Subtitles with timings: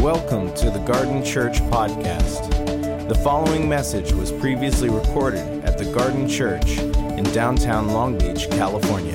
[0.00, 3.08] Welcome to the Garden Church Podcast.
[3.08, 9.14] The following message was previously recorded at the Garden Church in downtown Long Beach, California.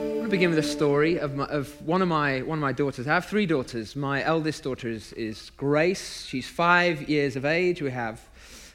[0.00, 2.62] I want to begin with a story of, my, of one, of my, one of
[2.62, 3.06] my daughters.
[3.06, 3.94] I have three daughters.
[3.96, 6.24] My eldest daughter is, is Grace.
[6.24, 7.80] She's five years of age.
[7.80, 8.20] We have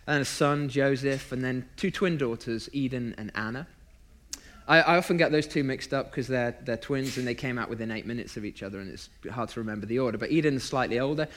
[0.07, 3.68] a son, Joseph, and then two twin daughters, Eden and Anna.
[4.68, 7.57] I, I often get those two mixed up because they're, they're twins and they came
[7.57, 10.18] out within eight minutes of each other, and it's hard to remember the order.
[10.18, 11.27] But Eden's slightly older.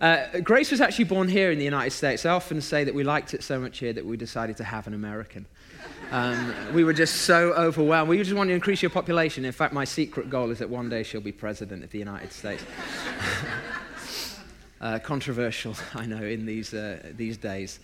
[0.00, 2.24] Uh, Grace was actually born here in the United States.
[2.24, 4.86] I often say that we liked it so much here that we decided to have
[4.86, 5.46] an American.
[6.10, 8.08] Um, we were just so overwhelmed.
[8.08, 9.44] We just wanted to increase your population.
[9.44, 12.32] In fact, my secret goal is that one day she'll be president of the United
[12.32, 12.64] States.
[14.80, 17.80] uh, controversial, I know, in these, uh, these days.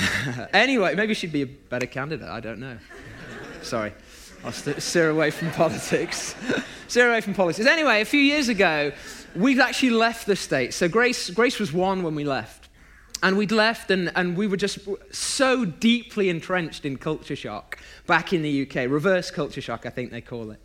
[0.52, 2.28] anyway, maybe she'd be a better candidate.
[2.28, 2.78] I don't know.
[3.62, 3.92] Sorry.
[4.44, 6.34] I'll st- steer away from politics.
[6.88, 7.66] steer away from politics.
[7.66, 8.92] Anyway, a few years ago,
[9.34, 10.76] we'd actually left the States.
[10.76, 12.68] So Grace, Grace was one when we left.
[13.22, 14.78] And we'd left, and, and we were just
[15.10, 18.90] so deeply entrenched in culture shock back in the UK.
[18.90, 20.60] Reverse culture shock, I think they call it.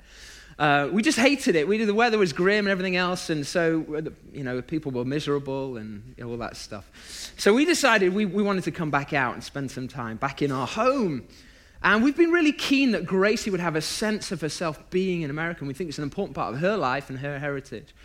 [0.62, 1.68] Uh, we just hated it.
[1.68, 3.84] We, the weather was grim and everything else, and so
[4.32, 6.88] you know people were miserable and all that stuff.
[7.36, 10.44] So we decided we, we wanted to come back out and spend some time back
[10.44, 11.28] in our home.
[11.82, 15.32] And we've been really keen that Gracie would have a sense of herself being an
[15.32, 15.66] American.
[15.66, 17.96] We think it's an important part of her life and her heritage.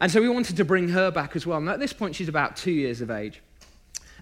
[0.00, 1.58] And so we wanted to bring her back as well.
[1.58, 3.42] And at this point, she's about two years of age.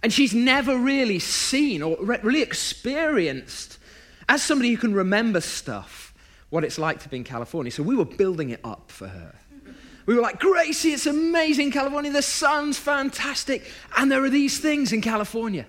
[0.02, 3.76] And she's never really seen or really experienced,
[4.30, 6.05] as somebody who can remember stuff,
[6.50, 7.70] what it's like to be in California.
[7.72, 9.34] So we were building it up for her.
[10.06, 12.12] We were like, Gracie, it's amazing, California.
[12.12, 13.64] The sun's fantastic.
[13.96, 15.66] And there are these things in California.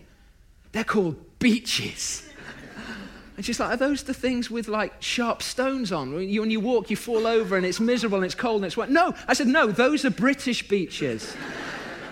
[0.72, 2.24] They're called beaches.
[3.36, 6.14] And she's like, Are those the things with like sharp stones on?
[6.14, 8.66] When you, when you walk, you fall over and it's miserable and it's cold and
[8.66, 8.90] it's wet.
[8.90, 11.36] No, I said, No, those are British beaches.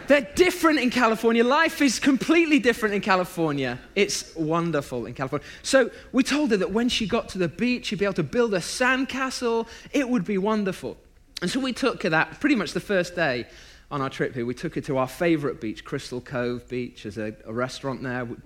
[0.07, 1.43] They're different in California.
[1.43, 3.79] Life is completely different in California.
[3.95, 5.47] It's wonderful in California.
[5.63, 8.23] So we told her that when she got to the beach, she'd be able to
[8.23, 9.67] build a sandcastle.
[9.91, 10.97] It would be wonderful.
[11.41, 13.47] And so we took her that pretty much the first day
[13.91, 14.45] on our trip here.
[14.45, 17.03] We took her to our favorite beach, Crystal Cove Beach.
[17.03, 18.27] There's a, a restaurant there.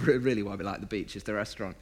[0.00, 1.76] Really, why we like the beach is the restaurant.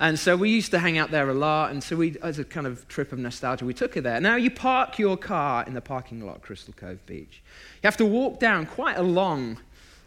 [0.00, 1.70] And so we used to hang out there a lot.
[1.70, 4.20] And so we, as a kind of trip of nostalgia, we took her there.
[4.20, 7.42] Now you park your car in the parking lot, Crystal Cove Beach.
[7.82, 9.58] You have to walk down quite a long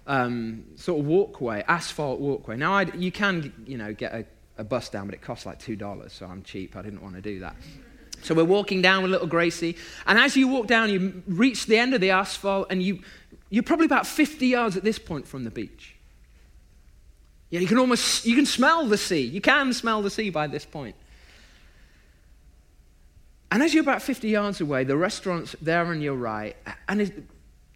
[0.08, 2.58] um, sort of walkway, asphalt walkway.
[2.58, 4.26] Now I'd, you can, you know, get a,
[4.58, 6.14] a bus down, but it costs like two dollars.
[6.14, 6.76] So I'm cheap.
[6.76, 7.56] I didn't want to do that.
[8.24, 9.76] So we're walking down with little Gracie,
[10.06, 13.00] and as you walk down, you reach the end of the asphalt, and you,
[13.50, 15.91] you're probably about 50 yards at this point from the beach.
[17.52, 19.22] Yeah, you can almost you can smell the sea.
[19.22, 20.96] You can smell the sea by this point.
[23.52, 26.56] And as you're about 50 yards away, the restaurant's there on your right,
[26.88, 27.24] and it,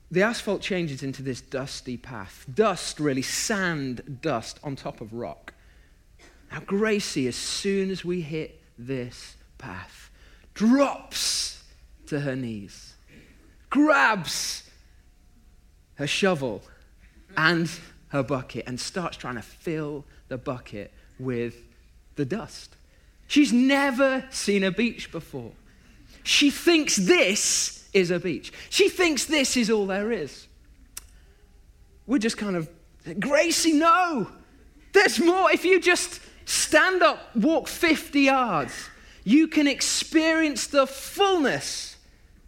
[0.09, 2.45] the asphalt changes into this dusty path.
[2.53, 5.53] Dust, really, sand dust on top of rock.
[6.49, 10.09] Now, Gracie, as soon as we hit this path,
[10.53, 11.61] drops
[12.07, 12.93] to her knees,
[13.69, 14.63] grabs
[15.95, 16.61] her shovel,
[17.35, 17.69] and
[18.09, 21.55] her bucket and starts trying to fill the bucket with
[22.15, 22.75] the dust.
[23.27, 25.51] She's never seen a beach before.
[26.23, 28.51] She thinks this is a beach.
[28.69, 30.47] She thinks this is all there is.
[32.07, 32.69] We're just kind of,
[33.19, 34.29] Gracie, no,
[34.93, 35.51] there's more.
[35.51, 38.89] If you just stand up, walk 50 yards,
[39.23, 41.97] you can experience the fullness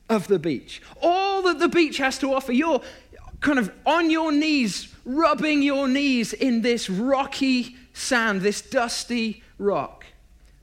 [0.10, 0.82] of the beach.
[1.02, 2.54] All that the beach has to offer.
[2.54, 2.82] You're
[3.42, 10.06] kind of on your knees rubbing your knees in this rocky sand, this dusty rock.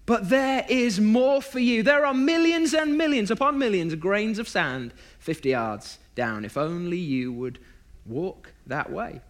[0.06, 1.82] But there is more for you.
[1.82, 6.44] There are millions and millions upon millions of grains of sand 50 yards down.
[6.44, 7.58] If only you would
[8.04, 9.22] walk that way.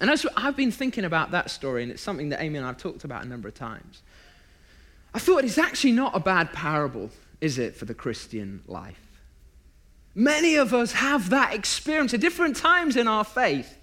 [0.00, 2.70] And as I've been thinking about that story, and it's something that Amy and I
[2.70, 4.02] have talked about a number of times,
[5.12, 7.10] I thought it's actually not a bad parable,
[7.42, 9.20] is it, for the Christian life?
[10.14, 13.76] Many of us have that experience at different times in our faith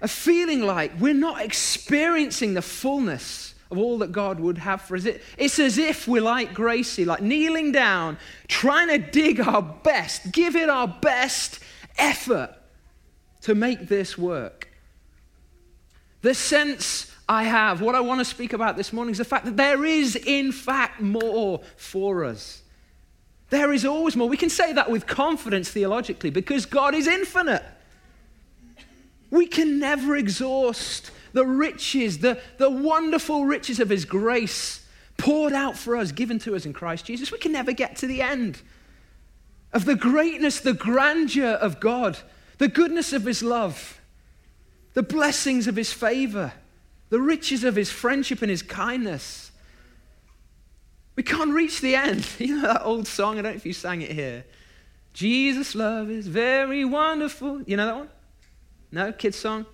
[0.00, 4.96] of feeling like we're not experiencing the fullness of all that God would have for
[4.96, 5.06] us.
[5.36, 8.16] It's as if we're like Gracie, like kneeling down,
[8.46, 11.60] trying to dig our best, give it our best
[11.98, 12.54] effort
[13.42, 14.68] to make this work.
[16.22, 19.44] The sense I have, what I want to speak about this morning is the fact
[19.44, 22.62] that there is, in fact, more for us.
[23.50, 24.28] There is always more.
[24.28, 27.64] We can say that with confidence theologically because God is infinite.
[29.30, 34.84] We can never exhaust the riches, the, the wonderful riches of His grace
[35.16, 37.30] poured out for us, given to us in Christ Jesus.
[37.30, 38.62] We can never get to the end
[39.72, 42.18] of the greatness, the grandeur of God,
[42.58, 44.00] the goodness of His love,
[44.94, 46.52] the blessings of His favor,
[47.10, 49.50] the riches of His friendship and His kindness.
[51.16, 52.26] We can't reach the end.
[52.38, 53.38] You know that old song?
[53.38, 54.44] I don't know if you sang it here.
[55.12, 57.62] Jesus' love is very wonderful.
[57.62, 58.08] You know that one?
[58.90, 59.12] No?
[59.12, 59.66] Kids' song?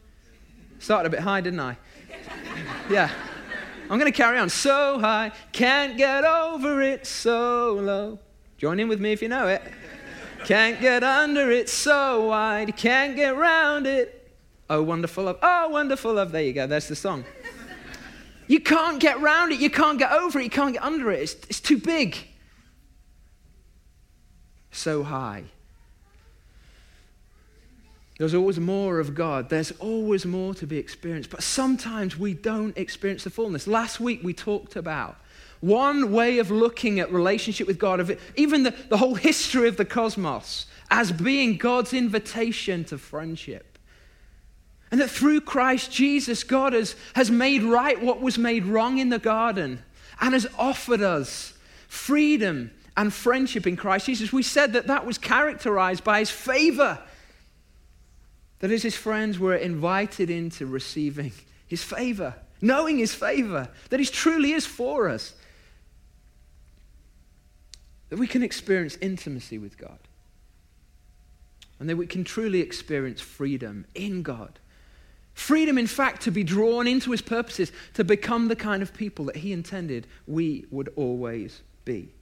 [0.79, 1.79] Started a bit high, didn't I?
[2.91, 3.11] yeah.
[3.91, 4.49] I'm going to carry on.
[4.49, 8.19] So high, can't get over it so low.
[8.57, 9.63] Join in with me if you know it.
[10.45, 14.33] Can't get under it so wide, can't get round it.
[14.69, 15.39] Oh, wonderful love.
[15.43, 16.33] Oh, wonderful love.
[16.33, 16.67] There you go.
[16.67, 17.25] There's the song.
[18.47, 19.61] You can't get round it.
[19.61, 20.45] You can't get over it.
[20.45, 21.21] You can't get under it.
[21.21, 22.17] It's, it's too big.
[24.71, 25.45] So high.
[28.19, 29.49] There's always more of God.
[29.49, 31.31] There's always more to be experienced.
[31.31, 33.67] But sometimes we don't experience the fullness.
[33.67, 35.17] Last week we talked about
[35.61, 39.77] one way of looking at relationship with God, of even the, the whole history of
[39.77, 43.79] the cosmos, as being God's invitation to friendship.
[44.91, 49.09] And that through Christ Jesus, God has, has made right what was made wrong in
[49.09, 49.83] the garden
[50.21, 51.55] and has offered us
[51.89, 54.33] freedom and friendship in Christ Jesus.
[54.33, 57.01] We said that that was characterized by his favor
[58.65, 61.33] that as his friends were invited into receiving
[61.67, 65.35] his favor, knowing his favor, that he truly is for us,
[68.09, 69.99] that we can experience intimacy with God,
[71.79, 74.59] and that we can truly experience freedom in God.
[75.35, 79.27] Freedom, in fact, to be drawn into his purposes, to become the kind of people
[79.27, 82.15] that he intended we would always be.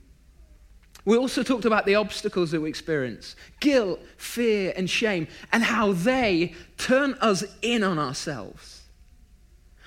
[1.05, 5.93] We also talked about the obstacles that we experience guilt, fear, and shame, and how
[5.93, 8.83] they turn us in on ourselves.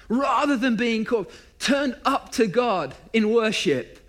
[0.09, 3.99] Rather than being called, turned up to God in worship,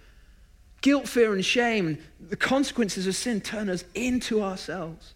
[0.81, 5.15] guilt, fear, and shame, the consequences of sin turn us into ourselves.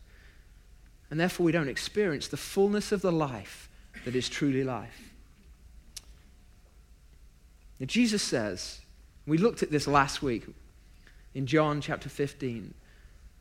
[1.10, 3.68] And therefore, we don't experience the fullness of the life
[4.04, 5.10] that is truly life.
[7.80, 8.80] Now, Jesus says,
[9.26, 10.46] we looked at this last week,
[11.34, 12.74] in John chapter 15.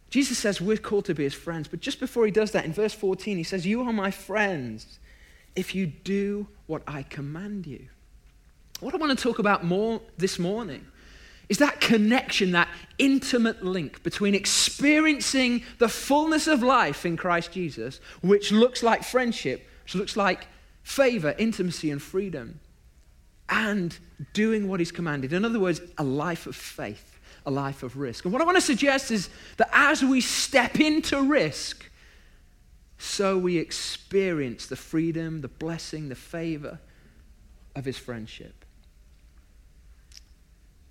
[0.10, 2.74] Jesus says we're called to be his friends, but just before he does that, in
[2.74, 5.00] verse 14, he says, You are my friends
[5.56, 7.88] if you do what I command you.
[8.80, 10.86] What I want to talk about more this morning
[11.50, 18.00] is that connection, that intimate link between experiencing the fullness of life in Christ Jesus,
[18.22, 20.48] which looks like friendship, which looks like
[20.84, 22.60] favor, intimacy, and freedom,
[23.50, 23.98] and
[24.34, 25.34] doing what he's commanded.
[25.34, 28.26] In other words, a life of faith a life of risk.
[28.26, 31.90] And what I want to suggest is that as we step into risk,
[32.98, 36.80] so we experience the freedom, the blessing, the favor
[37.76, 38.66] of his friendship.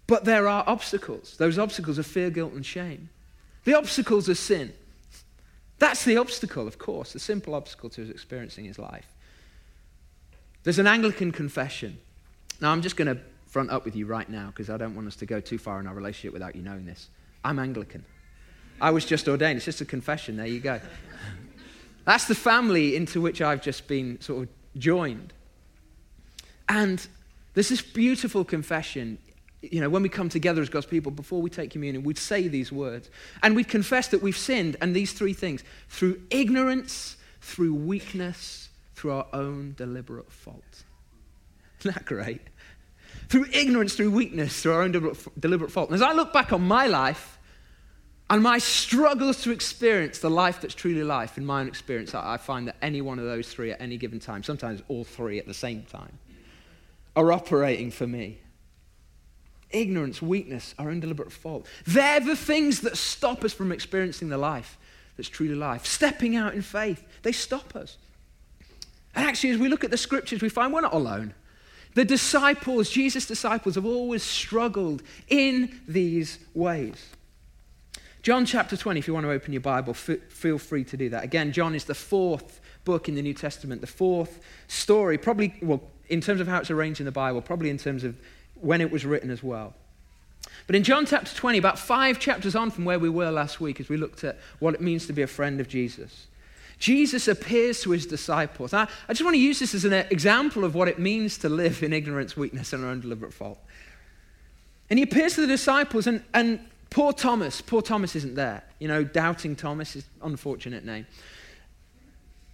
[0.07, 1.37] But there are obstacles.
[1.37, 3.11] Those obstacles are fear, guilt, and shame.
[3.65, 4.73] The obstacles are sin.
[5.79, 9.07] That's the obstacle, of course, the simple obstacle to his experiencing his life.
[10.65, 11.99] There's an Anglican confession.
[12.61, 13.21] Now, I'm just going to
[13.59, 15.81] front up with you right now because I don't want us to go too far
[15.81, 17.09] in our relationship without you knowing this.
[17.43, 18.05] I'm Anglican.
[18.81, 19.57] I was just ordained.
[19.57, 20.37] It's just a confession.
[20.37, 20.81] There you go.
[22.05, 25.33] That's the family into which I've just been sort of joined.
[26.69, 27.05] And
[27.55, 29.19] there's this beautiful confession.
[29.61, 32.47] You know, when we come together as God's people, before we take communion, we'd say
[32.47, 33.11] these words.
[33.43, 39.15] And we'd confess that we've sinned, and these three things through ignorance, through weakness, through
[39.15, 40.85] our own deliberate fault.
[41.81, 42.43] Isn't that great?
[43.29, 45.91] Through ignorance, through weakness, through our own deliberate, fault.
[45.91, 47.39] And as I look back on my life
[48.31, 52.37] and my struggles to experience the life that's truly life, in my own experience, I
[52.39, 55.47] find that any one of those three at any given time, sometimes all three at
[55.47, 56.19] the same time,
[57.17, 58.39] are operating for me.
[59.71, 61.67] Ignorance, weakness, our own deliberate fault.
[61.87, 64.79] They're the things that stop us from experiencing the life
[65.17, 65.85] that's truly life.
[65.85, 67.99] Stepping out in faith, they stop us.
[69.15, 71.35] And actually, as we look at the scriptures, we find we're not alone.
[71.99, 77.09] The disciples, Jesus' disciples, have always struggled in these ways.
[78.23, 81.09] John chapter 20, if you want to open your Bible, f- feel free to do
[81.09, 81.25] that.
[81.25, 84.39] Again, John is the fourth book in the New Testament, the fourth
[84.69, 88.05] story, probably, well, in terms of how it's arranged in the Bible, probably in terms
[88.05, 88.15] of
[88.55, 89.75] when it was written as well.
[90.69, 93.81] But in John chapter 20, about five chapters on from where we were last week,
[93.81, 96.28] as we looked at what it means to be a friend of Jesus,
[96.79, 98.73] Jesus appears to his disciples.
[98.73, 101.49] I, I just want to use this as an example of what it means to
[101.49, 103.59] live in ignorance, weakness, and our own deliberate fault.
[104.89, 108.63] And he appears to the disciples, and, and poor Thomas, poor Thomas isn't there.
[108.79, 111.07] You know, doubting Thomas is unfortunate name.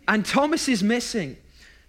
[0.09, 1.37] And Thomas is missing.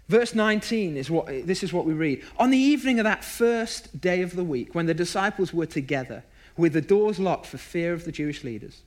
[0.08, 2.22] Verse 19 is what this is what we read.
[2.38, 6.22] On the evening of that first day of the week, when the disciples were together,
[6.56, 8.82] with the doors locked for fear of the Jewish leaders,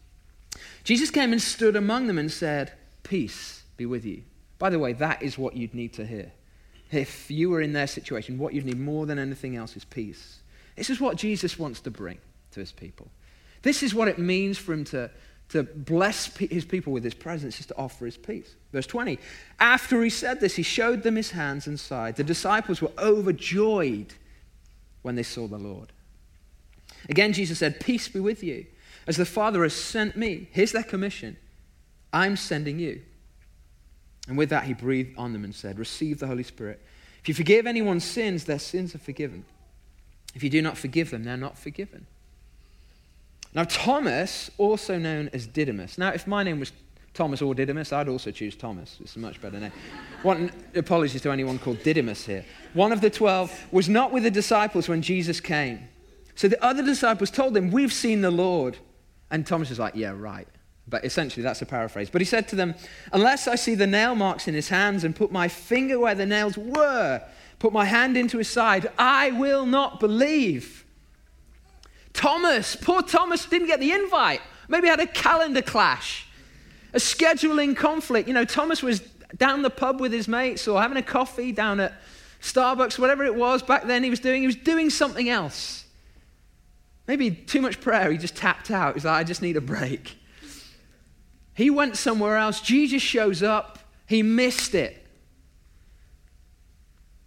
[0.83, 2.71] Jesus came and stood among them and said,
[3.09, 4.21] Peace be with you.
[4.59, 6.31] By the way, that is what you'd need to hear.
[6.91, 10.41] If you were in their situation, what you'd need more than anything else is peace.
[10.75, 12.19] This is what Jesus wants to bring
[12.51, 13.07] to his people.
[13.63, 15.09] This is what it means for him to,
[15.49, 18.53] to bless his people with his presence, is to offer his peace.
[18.71, 19.17] Verse 20
[19.59, 22.15] After he said this, he showed them his hands and side.
[22.15, 24.13] The disciples were overjoyed
[25.01, 25.91] when they saw the Lord.
[27.09, 28.67] Again, Jesus said, Peace be with you.
[29.07, 31.37] As the Father has sent me, here's their commission
[32.11, 33.01] I'm sending you.
[34.27, 36.81] And with that, he breathed on them and said, Receive the Holy Spirit.
[37.21, 39.45] If you forgive anyone's sins, their sins are forgiven.
[40.35, 42.05] If you do not forgive them, they're not forgiven.
[43.53, 45.97] Now, Thomas, also known as Didymus.
[45.97, 46.71] Now, if my name was
[47.15, 48.97] Thomas or Didymus, I'd also choose Thomas.
[49.01, 49.71] It's a much better name.
[50.21, 52.45] One, apologies to anyone called Didymus here.
[52.73, 55.89] One of the twelve was not with the disciples when Jesus came.
[56.35, 58.77] So the other disciples told him, We've seen the Lord.
[59.31, 60.47] And Thomas is like, Yeah, right.
[60.89, 62.09] But essentially, that's a paraphrase.
[62.09, 62.75] But he said to them,
[63.13, 66.25] Unless I see the nail marks in his hands and put my finger where the
[66.25, 67.21] nails were,
[67.59, 70.85] put my hand into his side, I will not believe.
[72.13, 74.41] Thomas, poor Thomas didn't get the invite.
[74.67, 76.27] Maybe had a calendar clash,
[76.93, 78.27] a scheduling conflict.
[78.27, 78.99] You know, Thomas was
[79.37, 81.93] down the pub with his mates or having a coffee down at
[82.41, 84.41] Starbucks, whatever it was back then he was doing.
[84.41, 85.85] He was doing something else.
[87.07, 88.11] Maybe too much prayer.
[88.11, 88.93] He just tapped out.
[88.93, 90.18] He's like, I just need a break.
[91.59, 92.61] He went somewhere else.
[92.61, 93.79] Jesus shows up.
[94.07, 95.05] He missed it.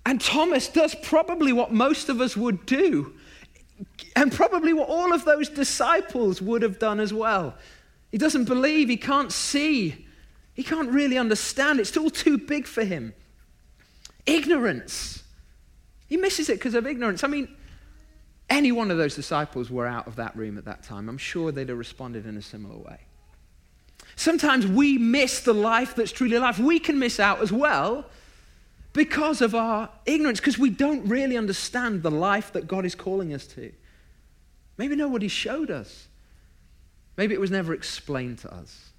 [0.07, 3.13] And Thomas does probably what most of us would do,
[4.17, 7.57] and probably what all of those disciples would have done as well.
[8.11, 10.07] He doesn't believe, he can't see,
[10.55, 11.79] he can't really understand.
[11.79, 13.13] It's all too big for him.
[14.25, 15.25] Ignorance.
[16.07, 17.23] He misses it because of ignorance.
[17.23, 17.55] I mean,
[18.49, 21.11] any one of those disciples were out of that room at that time.
[21.11, 23.01] I'm sure they'd have responded in a similar way.
[24.23, 26.57] Sometimes we miss the life that's truly life.
[26.57, 28.05] We can miss out as well
[28.93, 33.35] because of our ignorance, because we don't really understand the life that God is calling
[33.35, 33.73] us to.
[34.79, 36.07] Maybe nobody showed us.
[37.17, 38.93] Maybe it was never explained to us.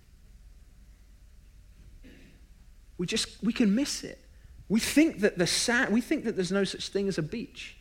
[2.97, 4.19] We just we can miss it.
[4.67, 7.77] We think that the sand, we think that there's no such thing as a beach.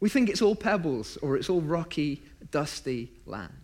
[0.00, 3.61] We think it's all pebbles or it's all rocky, dusty land.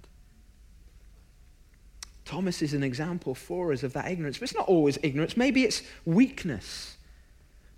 [2.28, 4.36] Thomas is an example for us of that ignorance.
[4.36, 6.98] But it's not always ignorance, maybe it's weakness.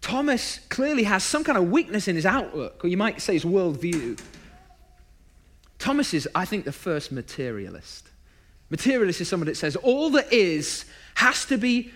[0.00, 3.44] Thomas clearly has some kind of weakness in his outlook, or you might say his
[3.44, 4.20] worldview.
[5.78, 8.08] Thomas is, I think, the first materialist.
[8.70, 11.92] Materialist is someone that says all that is has to be,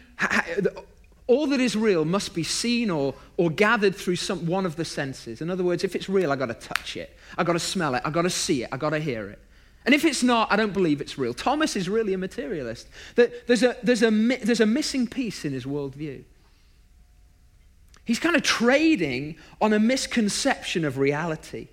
[1.26, 4.84] all that is real must be seen or, or gathered through some, one of the
[4.84, 5.40] senses.
[5.40, 7.96] In other words, if it's real, I've got to touch it, I've got to smell
[7.96, 9.40] it, I've got to see it, I've got to hear it.
[9.84, 11.34] And if it's not, I don't believe it's real.
[11.34, 12.88] Thomas is really a materialist.
[13.16, 16.24] There's a, there's a, there's a missing piece in his worldview.
[18.04, 21.68] He's kind of trading on a misconception of reality.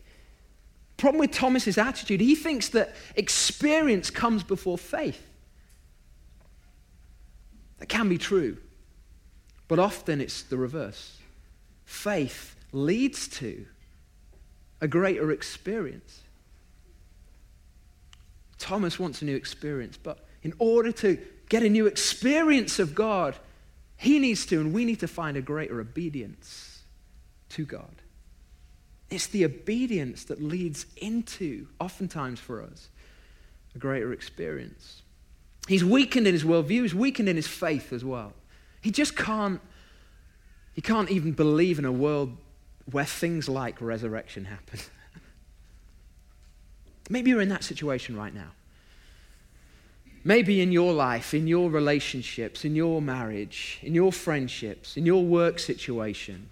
[0.98, 5.28] Problem with Thomas's attitude, he thinks that experience comes before faith.
[7.80, 8.58] That can be true,
[9.68, 11.18] but often it's the reverse.
[11.86, 13.66] Faith leads to
[14.80, 16.22] a greater experience.
[18.62, 21.18] Thomas wants a new experience, but in order to
[21.50, 23.36] get a new experience of God,
[23.98, 26.84] he needs to, and we need to find a greater obedience
[27.50, 28.02] to God.
[29.10, 32.90] It's the obedience that leads into, oftentimes for us,
[33.76, 35.02] a greater experience.
[35.68, 38.34] He's weakened in his worldview, he's weakened in his faith as well.
[38.82, 39.60] He just can't,
[40.74, 42.38] he can't even believe in a world
[42.90, 44.80] where things like resurrection happen.
[47.10, 48.52] Maybe you're in that situation right now.
[50.24, 55.24] Maybe in your life, in your relationships, in your marriage, in your friendships, in your
[55.24, 56.48] work situation,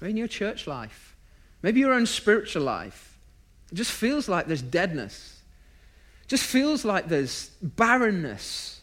[0.00, 1.14] or in your church life,
[1.62, 3.18] maybe your own spiritual life.
[3.70, 5.40] It just feels like there's deadness.
[6.22, 8.80] It just feels like there's barrenness.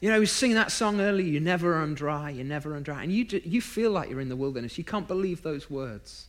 [0.00, 3.02] You know, we singing that song earlier, you never run dry, you never run dry.
[3.02, 4.78] And you, you feel like you're in the wilderness.
[4.78, 6.26] You can't believe those words.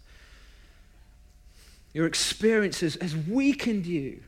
[1.93, 4.21] Your experiences has, weakened you.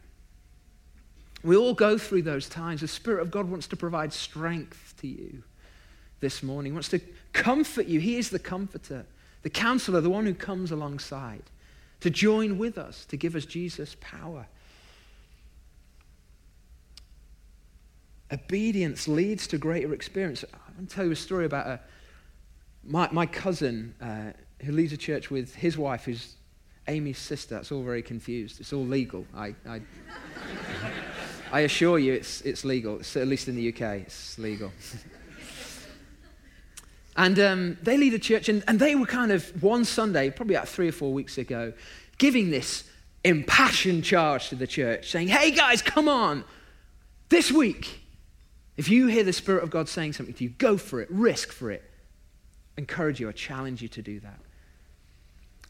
[1.43, 2.81] We all go through those times.
[2.81, 5.43] The Spirit of God wants to provide strength to you
[6.19, 7.01] this morning, he wants to
[7.33, 7.99] comfort you.
[7.99, 9.05] He is the comforter,
[9.41, 11.43] the counselor, the one who comes alongside
[11.99, 14.47] to join with us, to give us Jesus' power.
[18.31, 20.45] Obedience leads to greater experience.
[20.53, 21.79] I want to tell you a story about a,
[22.85, 24.31] my, my cousin, uh,
[24.63, 26.35] who leads a church with his wife, who's
[26.87, 28.59] Amy's sister, that's all very confused.
[28.59, 29.25] It's all legal.
[29.35, 29.81] I, I,
[31.51, 32.99] I assure you it's, it's legal.
[32.99, 34.71] It's, at least in the UK, it's legal.
[37.15, 40.55] and um, they lead a church, and, and they were kind of one Sunday, probably
[40.55, 41.71] about three or four weeks ago,
[42.17, 42.83] giving this
[43.23, 46.43] impassioned charge to the church, saying, Hey guys, come on.
[47.29, 48.01] This week,
[48.75, 51.51] if you hear the Spirit of God saying something to you, go for it, risk
[51.51, 51.89] for it.
[52.77, 54.39] Encourage you, I challenge you to do that.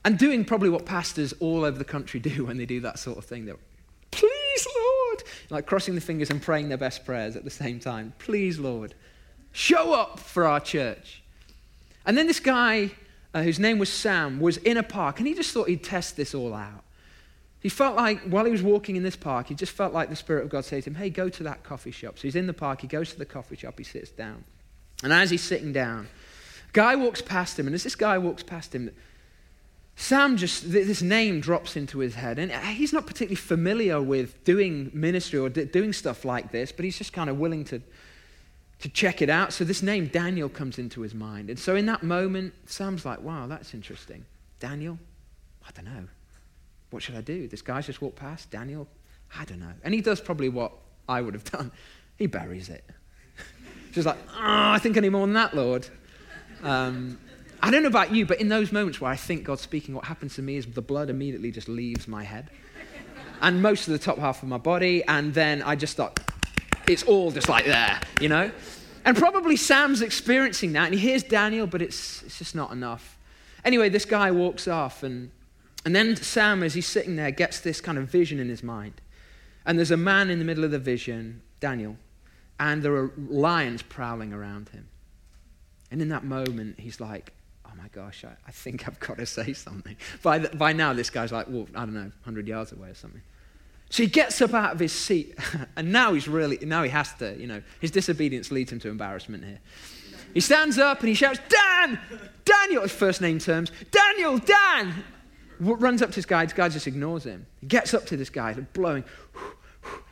[0.06, 3.18] And doing probably what pastors all over the country do when they do that sort
[3.18, 3.46] of thing.
[3.46, 3.58] They're,
[4.12, 5.24] please, Lord.
[5.50, 8.14] Like crossing the fingers and praying their best prayers at the same time.
[8.20, 8.96] Please, Lord.
[9.52, 11.24] Show up for our church.
[12.06, 12.92] And then this guy,
[13.34, 16.18] uh, whose name was Sam, was in a park and he just thought he'd test
[16.18, 16.84] this all out.
[17.64, 20.18] He felt like while he was walking in this park, he just felt like the
[20.18, 22.20] Spirit of God said to him, Hey, go to that coffee shop.
[22.20, 24.44] So he's in the park, he goes to the coffee shop, he sits down.
[25.02, 26.10] And as he's sitting down,
[26.70, 28.92] a guy walks past him, and as this guy walks past him,
[29.96, 32.40] Sam just, this name drops into his head.
[32.40, 36.98] And he's not particularly familiar with doing ministry or doing stuff like this, but he's
[36.98, 37.82] just kind of willing to,
[38.80, 39.54] to check it out.
[39.54, 41.50] So this name, Daniel, comes into his mind.
[41.50, 44.26] And so in that moment, Sam's like, wow, that's interesting.
[44.60, 44.98] Daniel?
[45.68, 46.08] I don't know.
[46.90, 47.48] What should I do?
[47.48, 48.50] This guy's just walked past.
[48.52, 48.88] Daniel?
[49.38, 49.74] I don't know.
[49.84, 50.74] And he does probably what
[51.08, 51.72] I would have done.
[52.16, 52.88] He buries it.
[53.92, 55.90] Just like, oh, I think any more than that, Lord.
[56.62, 57.18] Um,
[57.64, 60.06] I don't know about you, but in those moments where I think God's speaking, what
[60.06, 62.50] happens to me is the blood immediately just leaves my head
[63.44, 66.18] and most of the top half of my body, and then I just thought,
[66.88, 68.50] it's all just like there, you know?
[69.04, 73.18] And probably Sam's experiencing that, and he hears Daniel, but it's, it's just not enough.
[73.66, 75.30] Anyway, this guy walks off, and
[75.86, 79.02] and then Sam, as he's sitting there, gets this kind of vision in his mind.
[79.66, 81.98] And there's a man in the middle of the vision, Daniel,
[82.58, 84.88] and there are lions prowling around him.
[85.92, 87.34] And in that moment, he's like,
[87.74, 89.96] oh my gosh, I, I think I've got to say something.
[90.22, 92.94] By, the, by now, this guy's like, well, I don't know, 100 yards away or
[92.94, 93.22] something.
[93.90, 95.38] So he gets up out of his seat,
[95.76, 98.90] and now he's really, now he has to, you know, his disobedience leads him to
[98.90, 99.60] embarrassment here.
[100.34, 102.00] He stands up and he shouts, Dan!
[102.44, 105.04] Daniel, first name terms, Daniel, Dan!
[105.60, 106.46] runs up to this guy.
[106.46, 107.46] This guy just ignores him.
[107.62, 109.04] He gets up to this guy, blowing.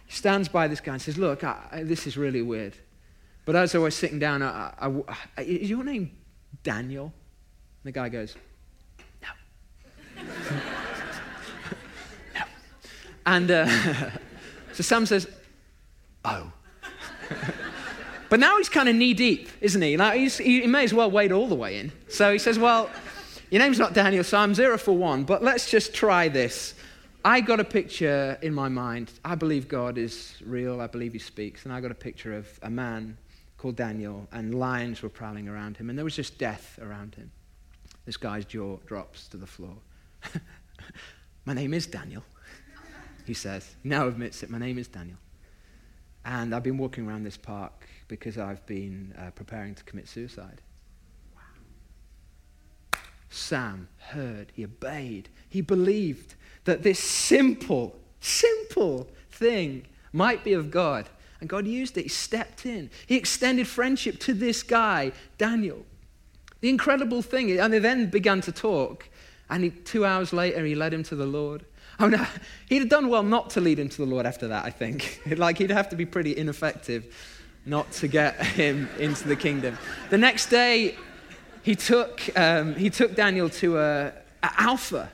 [0.06, 2.76] He stands by this guy and says, Look, I, I, this is really weird.
[3.45, 4.74] But as I was sitting down, I,
[5.38, 6.12] is your name
[6.63, 7.13] Daniel?
[7.84, 8.36] The guy goes,
[9.22, 10.24] No.
[12.36, 12.44] no.
[13.26, 13.65] And uh,
[14.74, 15.28] so Sam says,
[16.24, 16.52] Oh.
[18.30, 19.98] but now he's kind of knee deep, isn't he?
[19.98, 21.91] Like he may as well wade all the way in.
[22.08, 22.89] So he says, Well,
[23.50, 26.76] your name's not Daniel, so I'm zero for one, but let's just try this.
[27.24, 29.12] I got a picture in my mind.
[29.24, 32.48] I believe God is real, I believe He speaks, and I got a picture of
[32.63, 33.17] a man
[33.58, 37.32] called Daniel, and lions were prowling around him, and there was just death around him.
[38.12, 39.78] This guy's jaw drops to the floor.
[41.45, 42.26] my name is Daniel,
[43.26, 43.74] he says.
[43.84, 44.50] He now admits it.
[44.50, 45.15] My name is Daniel.
[46.26, 50.62] And I've been walking around this park because I've been uh, preparing to commit suicide.
[53.30, 61.08] Sam heard, he obeyed, he believed that this simple, simple thing might be of God.
[61.39, 62.04] And God used it.
[62.04, 62.89] He stepped in.
[63.08, 65.86] He extended friendship to this guy, Daniel.
[66.62, 69.10] The incredible thing, and they then began to talk.
[69.50, 71.65] And he, two hours later, he led him to the Lord.
[72.00, 72.26] Oh no,
[72.69, 75.21] he'd have done well not to lead him to the Lord after that, I think.
[75.38, 77.13] like he'd have to be pretty ineffective
[77.65, 79.78] not to get him into the kingdom.
[80.10, 80.95] The next day,
[81.63, 85.12] he took, um, he took Daniel to a, a Alpha,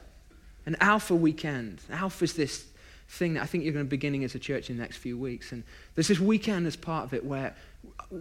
[0.65, 1.81] an Alpha weekend.
[1.91, 2.65] Alpha is this
[3.09, 4.97] thing that I think you're going to be beginning as a church in the next
[4.97, 5.51] few weeks.
[5.51, 5.63] And
[5.95, 7.55] there's this weekend as part of it where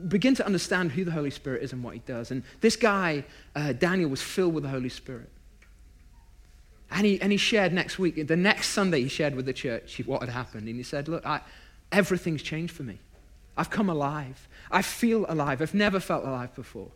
[0.08, 2.30] begin to understand who the Holy Spirit is and what he does.
[2.30, 5.30] And this guy, uh, Daniel, was filled with the Holy Spirit.
[6.90, 10.00] And he, and he shared next week, the next Sunday, he shared with the church
[10.06, 10.68] what had happened.
[10.68, 11.40] And he said, Look, I,
[11.92, 12.98] everything's changed for me.
[13.56, 14.48] I've come alive.
[14.70, 15.62] I feel alive.
[15.62, 16.90] I've never felt alive before.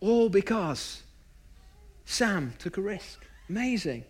[0.00, 1.02] All because
[2.04, 3.24] Sam took a risk.
[3.48, 4.04] Amazing.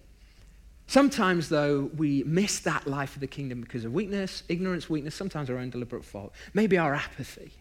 [0.86, 5.48] Sometimes, though, we miss that life of the kingdom because of weakness, ignorance, weakness, sometimes
[5.48, 6.32] our own deliberate fault.
[6.52, 7.52] Maybe our apathy.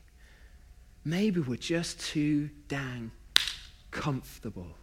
[1.05, 3.12] Maybe we're just too dang
[3.91, 4.75] comfortable.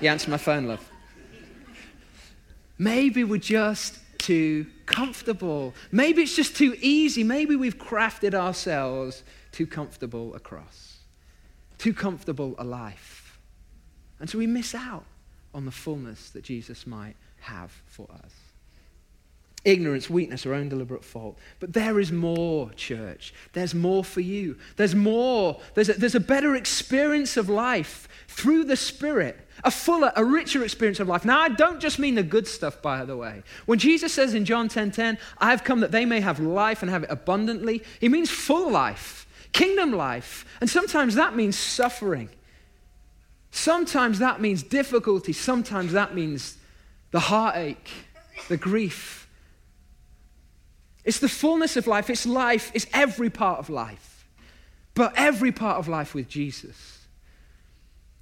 [0.00, 0.90] You answer my phone, love.
[2.76, 5.74] Maybe we're just too comfortable.
[5.92, 7.22] Maybe it's just too easy.
[7.22, 10.98] Maybe we've crafted ourselves too comfortable a cross,
[11.78, 13.21] too comfortable a life.
[14.22, 15.04] And so we miss out
[15.52, 18.32] on the fullness that Jesus might have for us.
[19.64, 21.36] ignorance, weakness, our own deliberate fault.
[21.58, 23.34] But there is more, church.
[23.52, 24.56] There's more for you.
[24.76, 25.60] There's more.
[25.74, 30.62] There's a, there's a better experience of life through the Spirit, a fuller, a richer
[30.64, 31.24] experience of life.
[31.24, 33.42] Now, I don't just mean the good stuff, by the way.
[33.66, 36.82] When Jesus says in John 10 10, I have come that they may have life
[36.82, 40.44] and have it abundantly, he means full life, kingdom life.
[40.60, 42.30] And sometimes that means suffering.
[43.52, 45.32] Sometimes that means difficulty.
[45.32, 46.56] Sometimes that means
[47.10, 47.90] the heartache,
[48.48, 49.28] the grief.
[51.04, 52.08] It's the fullness of life.
[52.08, 52.72] It's life.
[52.74, 54.26] It's every part of life.
[54.94, 57.00] But every part of life with Jesus.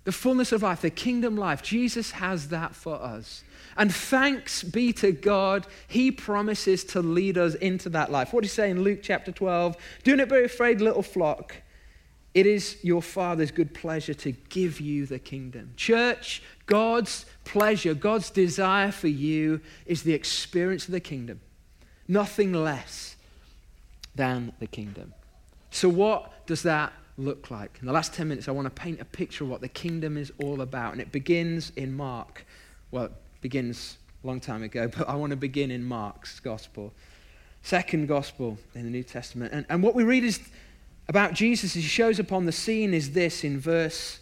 [0.02, 1.62] The fullness of life, the kingdom life.
[1.62, 3.44] Jesus has that for us.
[3.76, 8.32] And thanks be to God, He promises to lead us into that life.
[8.32, 9.76] What do you say in Luke chapter 12?
[10.02, 11.54] Do not be afraid, little flock.
[12.32, 15.72] It is your Father's good pleasure to give you the kingdom.
[15.76, 21.40] Church, God's pleasure, God's desire for you is the experience of the kingdom
[22.10, 23.14] nothing less
[24.16, 25.14] than the kingdom.
[25.70, 27.78] So, what does that look like?
[27.80, 30.16] In the last 10 minutes, I want to paint a picture of what the kingdom
[30.16, 30.92] is all about.
[30.92, 32.44] And it begins in Mark.
[32.90, 36.92] Well, it begins a long time ago, but I want to begin in Mark's gospel.
[37.62, 39.52] Second gospel in the New Testament.
[39.52, 40.40] And, and what we read is
[41.10, 44.20] about Jesus as he shows upon the scene is this in verse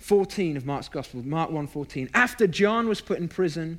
[0.00, 2.10] 14 of Mark's gospel, Mark 1:14.
[2.12, 3.78] After John was put in prison,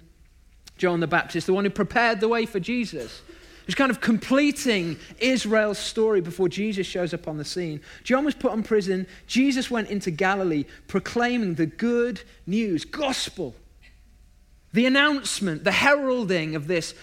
[0.77, 3.21] John the Baptist, the one who prepared the way for Jesus.
[3.65, 7.81] He's kind of completing Israel's story before Jesus shows up on the scene.
[8.05, 9.05] John was put in prison.
[9.27, 13.53] Jesus went into Galilee proclaiming the good news, gospel,
[14.71, 16.93] the announcement, the heralding of this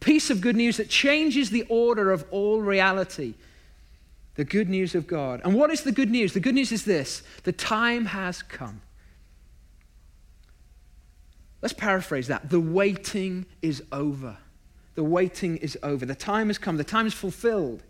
[0.00, 3.32] piece of good news that changes the order of all reality.
[4.40, 5.42] The good news of God.
[5.44, 6.32] And what is the good news?
[6.32, 8.80] The good news is this the time has come.
[11.60, 12.48] Let's paraphrase that.
[12.48, 14.38] The waiting is over.
[14.94, 16.06] The waiting is over.
[16.06, 16.78] The time has come.
[16.78, 17.82] The time is fulfilled.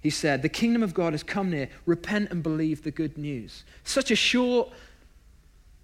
[0.00, 1.68] He said, The kingdom of God has come near.
[1.84, 3.64] Repent and believe the good news.
[3.84, 4.70] Such a short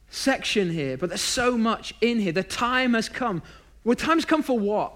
[0.09, 2.33] section here, but there's so much in here.
[2.33, 3.43] The time has come.
[3.85, 4.95] Well, time's come for what?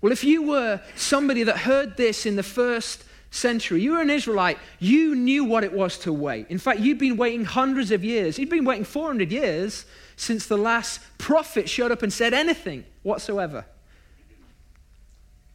[0.00, 4.10] Well, if you were somebody that heard this in the first century, you were an
[4.10, 6.46] Israelite, you knew what it was to wait.
[6.48, 8.38] In fact, you'd been waiting hundreds of years.
[8.38, 13.64] You'd been waiting 400 years since the last prophet showed up and said anything whatsoever.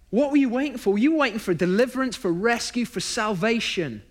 [0.09, 0.97] What were you waiting for?
[0.97, 4.01] You were waiting for deliverance, for rescue, for salvation.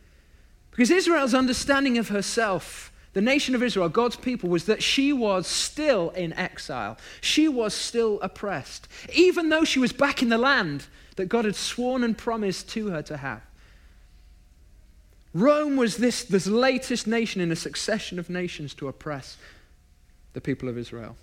[0.70, 5.46] Because Israel's understanding of herself, the nation of Israel, God's people, was that she was
[5.46, 6.98] still in exile.
[7.22, 11.56] She was still oppressed, even though she was back in the land that God had
[11.56, 13.42] sworn and promised to her to have.
[15.36, 19.36] Rome was this, this latest nation in a succession of nations to oppress
[20.32, 21.14] the people of Israel.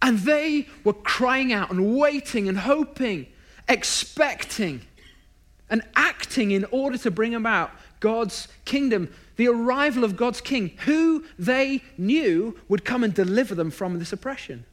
[0.00, 3.26] And they were crying out and waiting and hoping,
[3.68, 4.80] expecting
[5.68, 11.24] and acting in order to bring about God's kingdom, the arrival of God's king, who
[11.38, 14.64] they knew would come and deliver them from this oppression.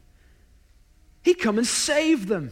[1.23, 2.51] He'd come and save them.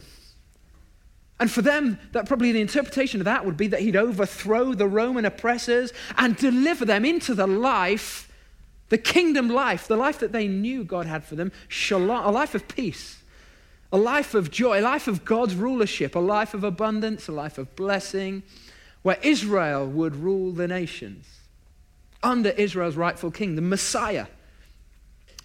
[1.40, 4.88] And for them, that probably the interpretation of that would be that he'd overthrow the
[4.88, 8.28] Roman oppressors and deliver them into the life
[8.88, 12.54] the kingdom life, the life that they knew God had for them, shalom, a life
[12.54, 13.22] of peace,
[13.92, 17.58] a life of joy, a life of God's rulership, a life of abundance, a life
[17.58, 18.42] of blessing,
[19.02, 21.26] where Israel would rule the nations
[22.22, 24.26] under Israel's rightful king, the Messiah.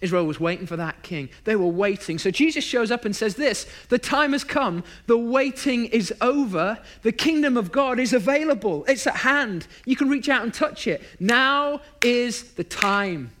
[0.04, 1.28] Israel was waiting for that king.
[1.42, 2.18] They were waiting.
[2.18, 4.84] So Jesus shows up and says this The time has come.
[5.06, 6.78] The waiting is over.
[7.02, 8.84] The kingdom of God is available.
[8.86, 9.66] It's at hand.
[9.84, 11.02] You can reach out and touch it.
[11.18, 13.32] Now is the time.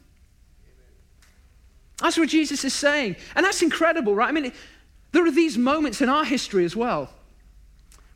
[2.00, 3.16] That's what Jesus is saying.
[3.36, 4.28] And that's incredible, right?
[4.28, 4.52] I mean,
[5.12, 7.08] there are these moments in our history as well,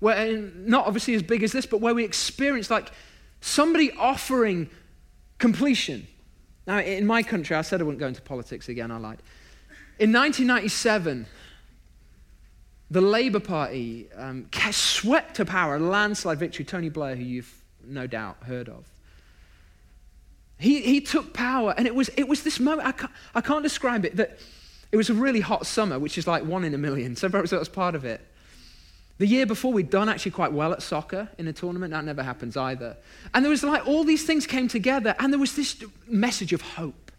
[0.01, 2.91] where, not obviously as big as this, but where we experience like
[3.41, 4.69] somebody offering
[5.39, 6.09] completion.
[6.69, 9.23] Now, in my country, I said I wouldn't go into politics again, I lied.
[9.99, 11.25] In 1997,
[12.91, 16.67] the Labour Party um, swept to power, a landslide victory.
[16.67, 18.85] Tony Blair, who you've no doubt heard of.
[20.59, 23.63] He, he took power, and it was, it was this moment, I can't, I can't
[23.63, 24.39] describe it, that
[24.93, 27.17] it was a really hot summer, which is like one in a million.
[27.17, 28.21] So perhaps that was part of it.
[29.19, 31.93] The year before, we'd done actually quite well at soccer in a tournament.
[31.93, 32.97] That never happens either.
[33.35, 36.61] And there was like all these things came together, and there was this message of
[36.61, 37.11] hope.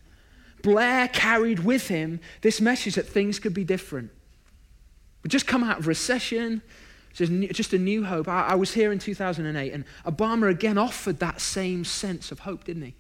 [0.62, 4.12] Blair carried with him this message that things could be different.
[5.23, 6.62] We'd just come out of recession,
[7.13, 8.29] just a new hope.
[8.29, 12.83] I, was here in 2008, and Obama again offered that same sense of hope, didn't
[12.83, 12.95] he?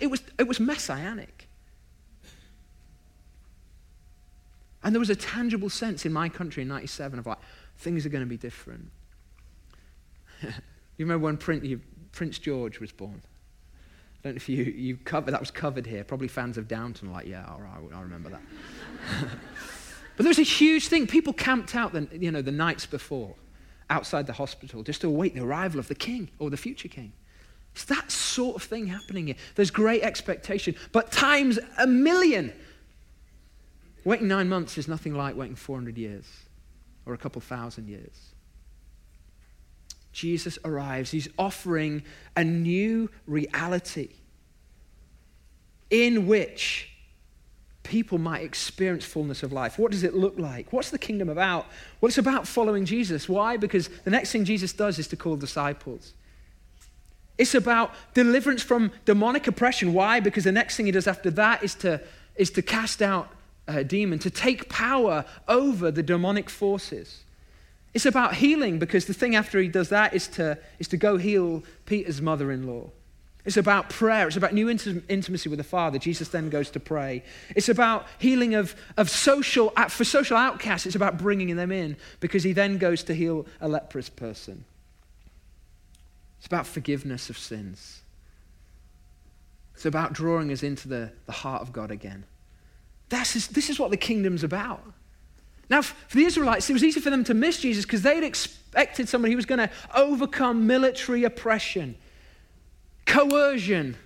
[0.00, 1.48] It was, it was messianic.
[4.82, 7.38] And there was a tangible sense in my country in 97 of like,
[7.80, 8.90] things are going to be different.
[10.42, 10.50] you
[10.98, 13.22] remember when Prince, Prince George was born?
[13.22, 16.04] I don't know if you, you covered, that was covered here.
[16.04, 18.42] Probably fans of Downton like, yeah, all right, I remember that.
[20.16, 21.06] but there was a huge thing.
[21.06, 23.34] People camped out the, you know, the nights before
[23.88, 27.12] outside the hospital just to await the arrival of the king or the future king.
[27.72, 29.36] It's that sort of thing happening here.
[29.54, 32.52] There's great expectation, but times a million.
[34.04, 36.26] Waiting nine months is nothing like waiting 400 years
[37.10, 38.34] or a couple thousand years.
[40.12, 41.10] Jesus arrives.
[41.10, 42.02] He's offering
[42.36, 44.10] a new reality
[45.90, 46.88] in which
[47.82, 49.78] people might experience fullness of life.
[49.78, 50.72] What does it look like?
[50.72, 51.66] What's the kingdom about?
[52.00, 53.28] Well, it's about following Jesus.
[53.28, 53.56] Why?
[53.56, 56.12] Because the next thing Jesus does is to call disciples.
[57.38, 59.92] It's about deliverance from demonic oppression.
[59.94, 60.20] Why?
[60.20, 62.00] Because the next thing he does after that is to,
[62.36, 63.32] is to cast out
[63.78, 67.24] a demon, to take power over the demonic forces.
[67.92, 71.16] It's about healing because the thing after he does that is to, is to go
[71.16, 72.90] heal Peter's mother in law.
[73.44, 74.26] It's about prayer.
[74.26, 75.98] It's about new intimacy with the Father.
[75.98, 77.24] Jesus then goes to pray.
[77.56, 80.86] It's about healing of, of social, uh, for social outcasts.
[80.86, 84.64] It's about bringing them in because he then goes to heal a leprous person.
[86.38, 88.02] It's about forgiveness of sins.
[89.74, 92.24] It's about drawing us into the, the heart of God again.
[93.10, 94.82] That's, this is what the kingdom's about.
[95.68, 99.08] Now, for the Israelites, it was easy for them to miss Jesus because they'd expected
[99.08, 101.96] somebody who was going to overcome military oppression
[103.06, 103.96] coercion.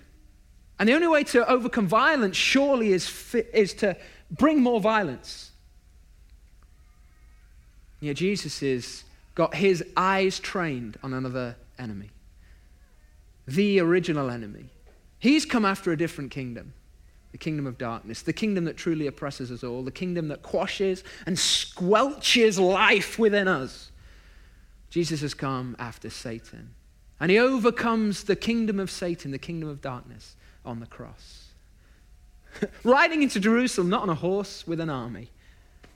[0.79, 3.95] And the only way to overcome violence, surely, is, is to
[4.31, 5.51] bring more violence.
[7.99, 9.03] Yeah, Jesus has
[9.35, 12.09] got his eyes trained on another enemy,
[13.47, 14.65] the original enemy.
[15.19, 16.73] He's come after a different kingdom
[17.35, 21.03] the kingdom of darkness, the kingdom that truly oppresses us all, the kingdom that quashes
[21.25, 23.91] and squelches life within us.
[24.89, 26.69] Jesus has come after Satan.
[27.19, 31.49] And he overcomes the kingdom of Satan, the kingdom of darkness, on the cross.
[32.85, 35.29] Riding into Jerusalem, not on a horse with an army,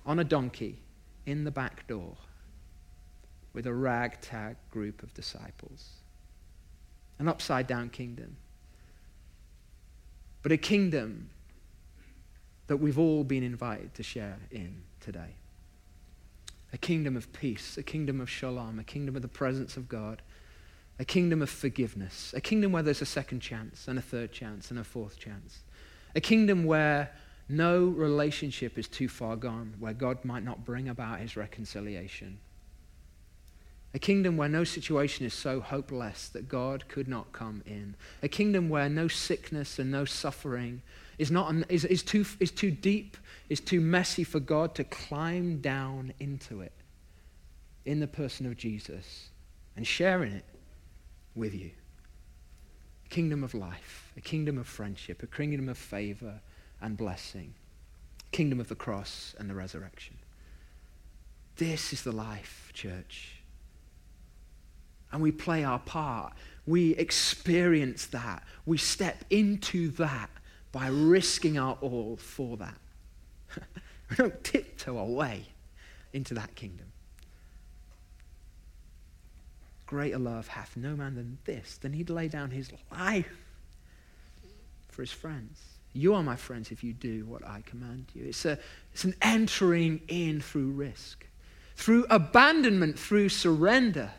[0.06, 0.80] on a donkey
[1.26, 2.18] in the back door
[3.54, 5.88] with a ragtag group of disciples.
[7.18, 8.36] An upside down kingdom.
[10.42, 11.30] But a kingdom
[12.68, 15.36] that we've all been invited to share in today.
[16.72, 20.22] A kingdom of peace, a kingdom of shalom, a kingdom of the presence of God
[21.00, 24.70] a kingdom of forgiveness, a kingdom where there's a second chance and a third chance
[24.70, 25.60] and a fourth chance,
[26.14, 27.10] a kingdom where
[27.48, 32.38] no relationship is too far gone, where God might not bring about his reconciliation.
[33.94, 37.96] A kingdom where no situation is so hopeless that God could not come in.
[38.22, 40.84] A kingdom where no sickness and no suffering
[41.18, 43.18] is, not, is, is, too, is too deep,
[43.50, 46.72] is too messy for God to climb down into it
[47.86, 49.30] in the person of Jesus
[49.76, 50.46] and share in it
[51.34, 51.72] with you.
[53.08, 56.40] A kingdom of life, a kingdom of friendship, a kingdom of favor
[56.80, 57.56] and blessing,
[58.32, 60.16] kingdom of the cross and the resurrection.
[61.56, 63.39] This is the life, church.
[65.12, 66.34] And we play our part.
[66.66, 68.44] We experience that.
[68.66, 70.30] We step into that
[70.72, 72.78] by risking our all for that.
[74.10, 75.46] we don't tiptoe away
[76.14, 76.88] into that kingdom.
[79.88, 83.26] Greater love hath no man than this, than he'd lay down his life
[84.90, 85.60] for his friends.
[85.94, 88.26] You are my friends if you do what I command you.
[88.26, 88.60] It's, a,
[88.94, 91.26] it's an entering in through risk,
[91.76, 94.12] through abandonment, through surrender.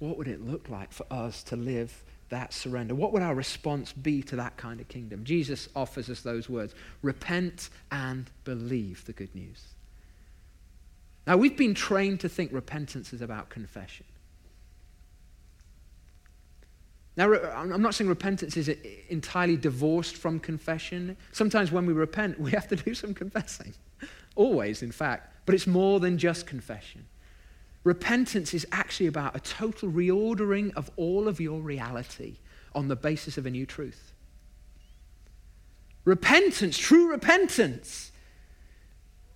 [0.00, 2.94] What would it look like for us to live that surrender?
[2.94, 5.24] What would our response be to that kind of kingdom?
[5.24, 9.62] Jesus offers us those words repent and believe the good news.
[11.26, 14.06] Now, we've been trained to think repentance is about confession.
[17.16, 18.68] Now, I'm not saying repentance is
[19.10, 21.16] entirely divorced from confession.
[21.32, 23.74] Sometimes when we repent, we have to do some confessing.
[24.34, 25.34] Always, in fact.
[25.44, 27.04] But it's more than just confession.
[27.82, 32.36] Repentance is actually about a total reordering of all of your reality
[32.74, 34.12] on the basis of a new truth.
[36.04, 38.12] Repentance, true repentance,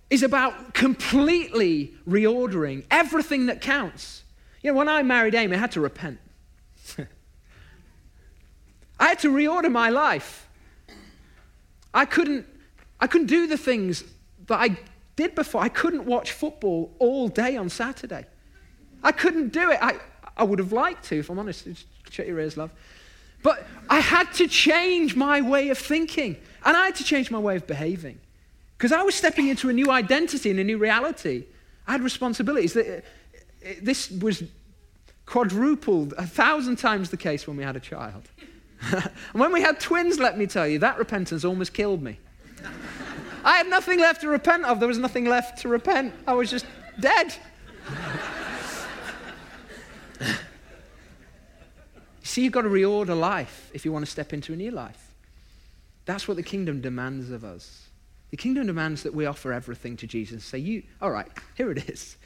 [0.09, 4.23] is about completely reordering everything that counts.
[4.61, 6.19] You know, when I married Amy, I had to repent.
[8.99, 10.47] I had to reorder my life.
[11.93, 12.45] I couldn't,
[12.99, 14.03] I couldn't do the things
[14.47, 14.77] that I
[15.15, 15.61] did before.
[15.61, 18.25] I couldn't watch football all day on Saturday.
[19.05, 19.77] I couldn't do it.
[19.81, 19.99] I,
[20.35, 21.67] I would have liked to, if I'm honest.
[22.09, 22.71] Shut your ears, love.
[23.43, 27.37] But I had to change my way of thinking, and I had to change my
[27.37, 28.19] way of behaving.
[28.75, 31.45] Because I was stepping into a new identity and a new reality.
[31.87, 32.75] I had responsibilities.
[32.75, 33.01] Uh,
[33.63, 34.43] uh, this was
[35.27, 38.27] quadrupled, a thousand times the case when we had a child.
[38.91, 42.17] and when we had twins, let me tell you, that repentance almost killed me.
[43.43, 44.79] I had nothing left to repent of.
[44.79, 46.11] There was nothing left to repent.
[46.25, 46.65] I was just
[46.99, 47.35] dead.
[52.23, 55.13] See, you've got to reorder life if you want to step into a new life.
[56.05, 57.89] That's what the kingdom demands of us.
[58.31, 60.43] The kingdom demands that we offer everything to Jesus.
[60.43, 62.17] Say, you, all right, here it is.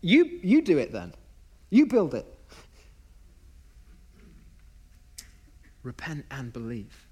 [0.00, 1.12] You, you do it then.
[1.68, 2.26] You build it.
[5.82, 7.06] Repent and believe.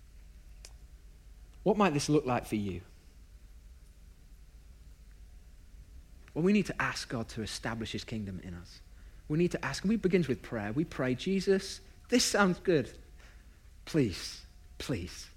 [1.62, 2.80] What might this look like for you?
[6.34, 8.80] Well, we need to ask God to establish his kingdom in us.
[9.28, 10.72] We need to ask, and we begins with prayer.
[10.72, 12.90] We pray, Jesus, this sounds good.
[13.84, 14.42] Please,
[14.78, 15.28] please.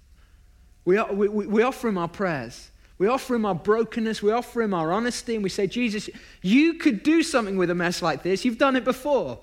[0.84, 2.70] We, we, we offer him our prayers.
[2.98, 4.22] We offer him our brokenness.
[4.22, 5.34] We offer him our honesty.
[5.34, 6.08] And we say, Jesus,
[6.40, 8.44] you could do something with a mess like this.
[8.44, 9.40] You've done it before.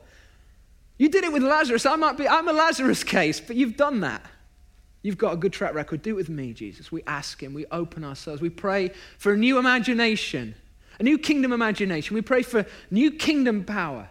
[0.97, 1.85] You did it with Lazarus.
[1.85, 4.25] I might be, I'm a Lazarus case, but you've done that.
[5.01, 6.01] You've got a good track record.
[6.01, 6.91] Do it with me, Jesus.
[6.91, 7.53] We ask him.
[7.53, 8.41] We open ourselves.
[8.41, 10.55] We pray for a new imagination
[10.99, 12.13] a new kingdom imagination.
[12.13, 14.09] We pray for new kingdom power,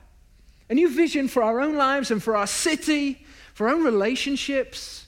[0.71, 5.07] a new vision for our own lives and for our city, for our own relationships.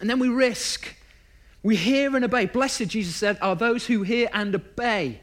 [0.00, 0.94] And then we risk.
[1.62, 2.46] We hear and obey.
[2.46, 5.20] Blessed, Jesus said, are those who hear and obey.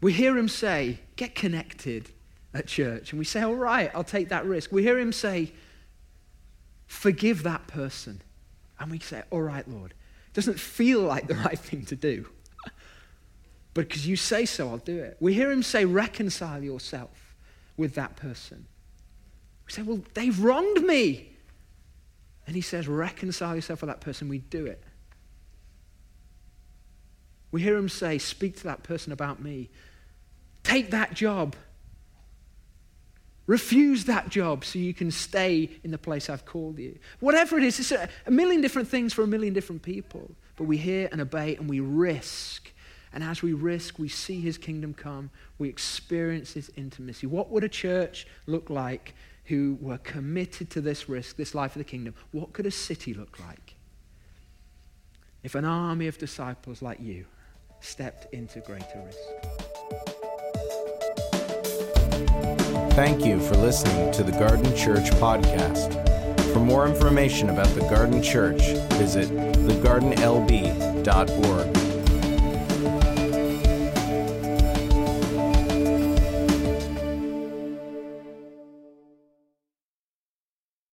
[0.00, 2.10] We hear him say, get connected
[2.54, 3.12] at church.
[3.12, 4.72] And we say, all right, I'll take that risk.
[4.72, 5.52] We hear him say,
[6.86, 8.22] forgive that person.
[8.80, 9.92] And we say, all right, Lord.
[10.28, 12.26] It doesn't feel like the right thing to do.
[13.78, 15.16] But because you say so, I'll do it.
[15.20, 17.36] We hear him say, reconcile yourself
[17.76, 18.66] with that person.
[19.64, 21.36] We say, well, they've wronged me.
[22.48, 24.28] And he says, reconcile yourself with that person.
[24.28, 24.82] We do it.
[27.52, 29.70] We hear him say, speak to that person about me.
[30.64, 31.54] Take that job.
[33.46, 36.98] Refuse that job so you can stay in the place I've called you.
[37.20, 40.32] Whatever it is, it's a, a million different things for a million different people.
[40.56, 42.72] But we hear and obey and we risk
[43.12, 47.26] and as we risk, we see his kingdom come, we experience his intimacy.
[47.26, 51.80] What would a church look like who were committed to this risk, this life of
[51.80, 52.14] the kingdom?
[52.32, 53.74] What could a city look like?
[55.42, 57.24] If an army of disciples like you
[57.80, 59.18] stepped into greater risk.
[62.94, 65.94] Thank you for listening to the Garden Church podcast.
[66.52, 68.60] For more information about the Garden Church,
[68.98, 71.87] visit thegardenlb.org.